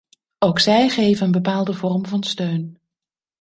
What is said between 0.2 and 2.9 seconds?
Ook zij geven een bepaalde vorm van steun.